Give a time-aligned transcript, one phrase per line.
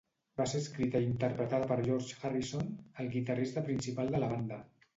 [0.39, 2.73] Va ser escrita i interpretada per George Harrison,
[3.05, 4.63] el guitarrista principal de la banda.